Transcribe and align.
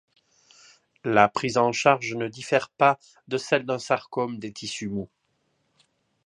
La 1.03 1.29
prise 1.29 1.57
en 1.59 1.71
charge 1.71 2.15
ne 2.15 2.27
diffère 2.27 2.71
pas 2.71 2.97
de 3.27 3.37
celle 3.37 3.67
d'un 3.67 3.77
sarcome 3.77 4.39
des 4.39 4.51
tissus 4.51 4.87
mous. 4.89 5.11